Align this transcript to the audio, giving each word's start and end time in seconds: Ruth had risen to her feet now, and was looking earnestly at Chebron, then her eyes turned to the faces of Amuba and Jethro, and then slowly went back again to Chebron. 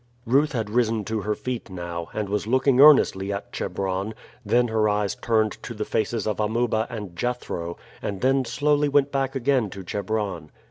Ruth 0.25 0.53
had 0.53 0.71
risen 0.71 1.03
to 1.05 1.21
her 1.21 1.35
feet 1.35 1.69
now, 1.69 2.07
and 2.11 2.27
was 2.27 2.47
looking 2.47 2.81
earnestly 2.81 3.31
at 3.31 3.53
Chebron, 3.53 4.15
then 4.43 4.67
her 4.69 4.89
eyes 4.89 5.13
turned 5.13 5.61
to 5.61 5.75
the 5.75 5.85
faces 5.85 6.25
of 6.25 6.39
Amuba 6.39 6.87
and 6.89 7.15
Jethro, 7.15 7.77
and 8.01 8.21
then 8.21 8.43
slowly 8.43 8.89
went 8.89 9.11
back 9.11 9.35
again 9.35 9.69
to 9.69 9.83
Chebron. 9.83 10.49